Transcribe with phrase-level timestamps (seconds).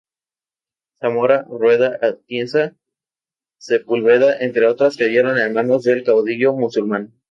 [0.99, 2.75] Zamora, Rueda, Atienza,
[3.59, 7.13] Sepúlveda entre otras cayeron en manos del caudillo musulmán.